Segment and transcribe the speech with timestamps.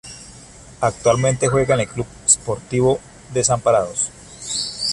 [0.79, 2.99] Actualmente juega en el Club Sportivo
[3.33, 4.09] Desamparados.